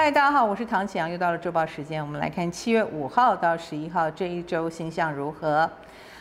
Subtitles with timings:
[0.00, 5.68] 嗨，大家好，我是唐启阳，又到了周报时间，我们来看七月五号到十一号这一周星象如何。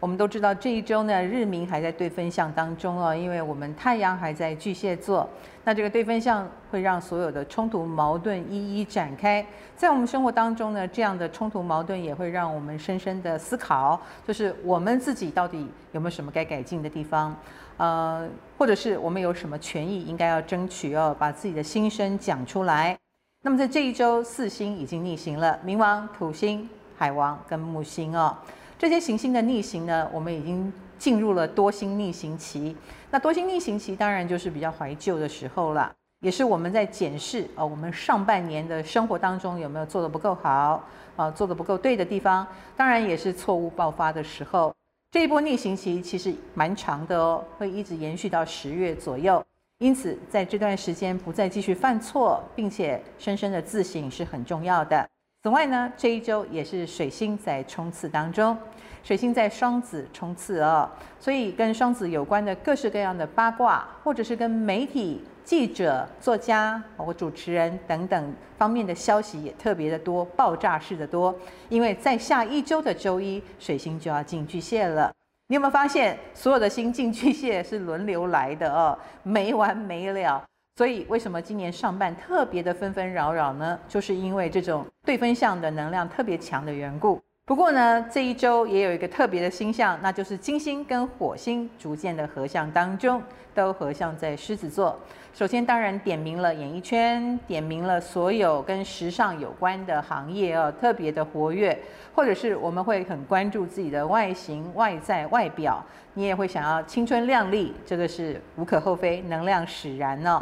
[0.00, 5.26] 我们都知道这一周呢，日明还在对分相当中哦，因为我们太阳还在巨蟹座，
[5.62, 9.46] 那这个对分相会让所有的冲突矛盾一一展开。
[9.76, 17.36] 在我们生活当中呢，这样的冲突矛盾也会让我们深深的思考，就是我们自己到底有没有什么该改进的地方，
[17.76, 22.98] 呃，或者是我们有什么权益应该要争取哦，把自己的心声讲出来。
[23.42, 26.68] 那么在这一周，四星已经逆行了，冥王、土星、
[26.98, 28.36] 海王跟木星哦。
[28.78, 32.76] 这些行星的逆行呢，我们已经进入了多星逆行期。
[33.10, 35.90] 那多星逆行期当然就是比较怀旧的时候了，
[36.20, 42.46] 也是我们在检视哦，我们上半年的生活当中有没有做得不够好啊，做得不够对的地方，
[42.76, 44.70] 当然也是错误爆发的时候。
[45.12, 49.42] 这一波逆行期其实蛮长的哦，会一直延续到十月左右。
[49.80, 55.08] 因此，在这段时间不再继续犯错，并且深深的自省是很重要的。
[55.42, 58.54] 此外呢，这一周也是水星在冲刺当中，
[59.02, 60.86] 水星在双子冲刺哦，
[61.18, 71.34] 所以跟双子有关的各式各样的八卦，或者是跟媒体、记者、作家或主持人等等方面的消息也特别的多，爆炸式的多。
[71.70, 75.10] 因为在下一周的周一，水星就要进巨蟹了。
[75.50, 80.40] 你有没有发现，所有的新进巨蟹是轮流来的哦，没完没了。
[80.76, 83.76] 所以，为什么今年上半特别的纷纷扰扰呢？
[83.88, 87.20] 就是因为这种对分相的能量特别强的缘故。
[87.50, 93.20] 不过呢，这一周也有一个特别的星象，那就是金星跟火星逐渐的合相当中，
[93.52, 94.96] 都合相在狮子座。
[95.34, 101.76] 首先，当然点名了演艺圈，点名了所有跟时尚有关的行业哦，特别的活跃，
[102.14, 105.84] 或者是我们会很关注自己的外形、外在、外表，
[106.14, 110.40] 你也会想要青春靓丽，这个是无可厚非，能量使然哦。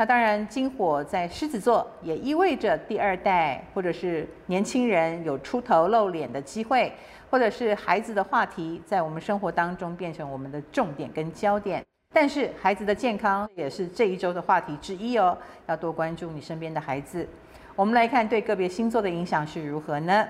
[0.00, 6.90] 那当然，金火在狮子座也意味着第二代或者是年轻人有出头露脸的机会，
[7.28, 11.84] 或者是孩子的话题在我们生活当中变成我们的重点跟焦点。
[12.14, 17.28] 但是孩子的健康也是这一周的话题之一哦，要多关注你身边的孩子。
[17.76, 20.26] 我们来看对个别星座的影响是如何呢？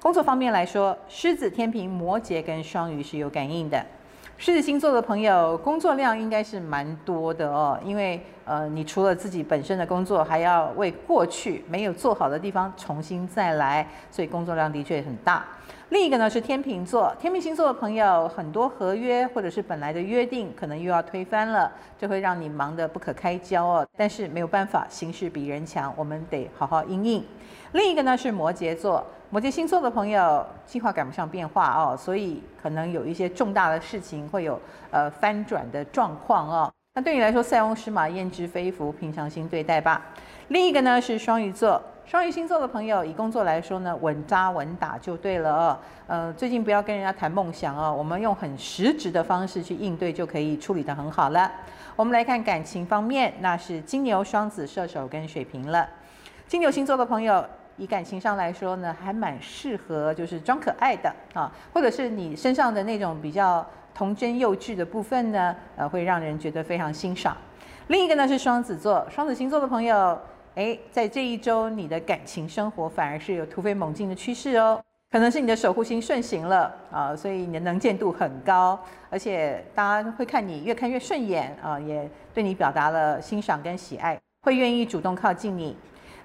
[0.00, 3.86] 工作方面来说，狮子、天平、摩羯跟双鱼是有感应的。
[4.36, 15.44] 狮子星座的朋友，工作量应该是蛮多的哦，因为呃，你除了自己本身的工作，还要为过去没有做好的地方重新再来，所以工作量的确很大。
[15.90, 23.86] 另一个呢是天秤座，天秤星座的朋友，很多合约或者是本来的约定，可能又要推翻了，这会让你忙得不可开交哦。
[23.96, 27.24] 但是没有办法，形势比人强，我们得好好应应。
[27.72, 29.04] 另一个呢是摩羯座。
[29.28, 34.60] 摩羯星座的朋友，计划赶不上变化哦，所以可能有一些重大的事情会有
[34.92, 36.72] 呃翻转的状况哦。
[36.96, 40.00] 那对你来说，塞翁失马焉知非福，平常心对待吧。
[40.48, 45.78] 另一个呢是双鱼座，双鱼星座的朋友，以工作来说呢，稳扎稳打就对了。
[46.06, 51.52] 呃，最近不要跟人家谈梦想哦，我们用很实质的方式去应对，就可以处理得很好了。
[51.96, 55.86] 我们来看感情方面，那是金牛、双子、射手跟水瓶了。
[56.48, 57.44] 金牛星座的朋友。
[57.78, 63.62] 以感情上来说呢，还蛮适合就是装可爱的啊，或者是你身上的那种比较
[63.96, 67.34] 童真幼稚的部分呢，呃，会让人觉得非常欣赏。
[67.86, 70.20] 另一个呢是双子座，双子星座的朋友，
[70.56, 74.78] 诶，在这一周你的感情生活反而是有突飞猛进的趋势哦，
[75.10, 85.74] 可能是你的守护星顺行了啊，所以你的能见度很高，而且大家会看你越看越顺眼啊，也对你表达了欣赏跟喜爱，会愿意主动靠近你。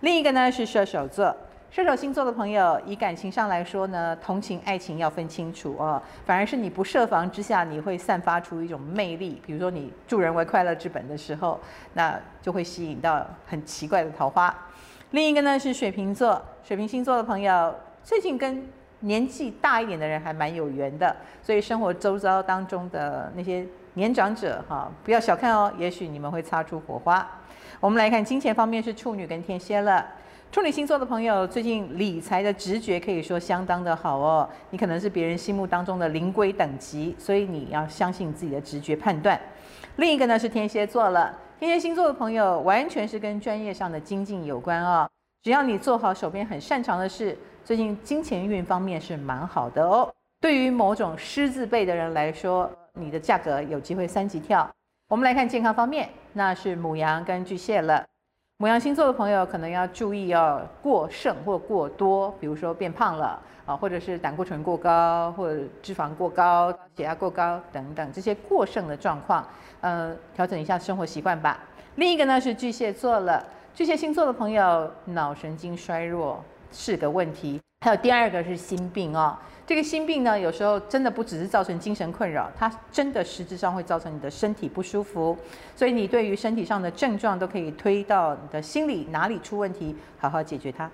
[0.00, 1.36] 另一个呢是射手座，
[1.70, 6.02] 射手星座的朋友，以感情上来说呢，同情爱情要分清楚哦。
[6.26, 9.40] 反而是你不设防之下，你会散发出一种魅力。
[9.46, 11.60] 比如说你助人为快乐之本的时候，
[11.94, 14.52] 那就会吸引到很奇怪的桃花。
[15.12, 17.72] 另一个呢是水瓶座，水瓶星座的朋友，
[18.02, 18.66] 最近跟
[18.98, 27.24] 年纪大一点的人还蛮有缘的，所以生活周遭当中的那些年长者哈，不要小看哦，也许你们会擦出火花。
[27.78, 30.04] 我们来看金钱方面是处女跟天蝎了。
[30.52, 34.48] 处女星座的朋友最近理财的直觉可以说相当的好哦。
[34.70, 39.40] 你可能是别人心目当中的灵龟等级，所以你要相信自己的直觉判断。
[39.94, 41.32] 另一个呢是天蝎座了。
[41.60, 45.08] 天蝎星座的朋友完全是跟专业上的精进有关哦。
[45.40, 50.12] 只要你做好手边很擅长的事，最近金钱运方面是蛮好的哦。
[50.40, 54.68] 对于某种狮子辈的人来说，你的价格有机会三级跳。
[55.06, 58.04] 我们来看健康方面，那是母羊跟巨蟹了。
[58.60, 69.42] 牡羊星座的朋友可能要注意哦，过剩或过多，比如说变胖了啊，或者是胆固醇过高，或者脂肪过高、血压过高等等这些过剩的状况，
[69.80, 71.58] 呃，调整一下生活习惯吧。
[71.94, 73.42] 另一个呢是巨蟹座了，
[73.74, 77.58] 巨蟹星座的朋友，脑神经衰弱是个问题。
[77.82, 79.34] 还有第二个是心病哦，
[79.66, 85.34] 这个心病呢，有时候真的不只是造成精神困扰，它真的实质上会造成你的身体不舒服。
[85.74, 90.90] 所以你对于身体上的症状都可以推到你的心理哪里出问题，好好解决它。